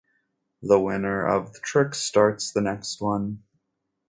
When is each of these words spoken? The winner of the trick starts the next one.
The 0.63 0.79
winner 0.79 1.23
of 1.27 1.53
the 1.53 1.59
trick 1.59 1.93
starts 1.93 2.51
the 2.51 2.61
next 2.61 3.01
one. 3.03 3.43